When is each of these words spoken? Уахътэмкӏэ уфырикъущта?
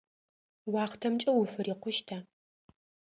Уахътэмкӏэ 0.71 1.31
уфырикъущта? 1.39 2.17